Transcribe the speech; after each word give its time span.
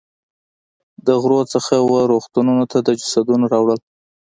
د 1.05 1.07
غرو 1.21 1.41
څخه 1.53 1.73
وه 1.89 2.01
رغتونونو 2.13 2.63
ته 2.71 2.77
د 2.87 2.89
جسدونو 2.99 3.45
راوړل. 3.53 3.79